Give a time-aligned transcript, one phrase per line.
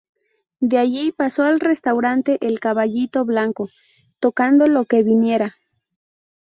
[0.59, 3.69] De allí pasó al restaurante El Caballito Blanco,
[4.19, 5.57] tocando lo que viniera.